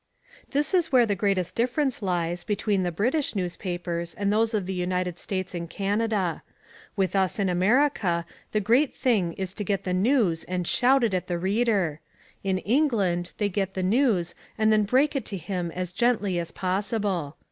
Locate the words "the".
1.05-1.13, 2.81-2.91, 4.65-4.73, 8.51-8.59, 9.83-9.93, 11.27-11.37, 13.75-13.83